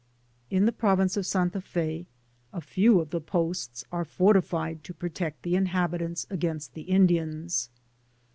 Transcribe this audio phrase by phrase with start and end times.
[0.01, 0.03] ♦
[0.49, 2.07] In the province of Santa Fe,
[2.51, 7.69] a few of the posts are fortified to protect the inhabitants against the Indians.